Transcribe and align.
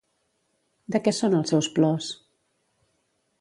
De 0.95 1.01
què 1.07 1.13
són 1.17 1.35
els 1.41 1.53
seus 1.55 1.69
plors? 1.77 2.09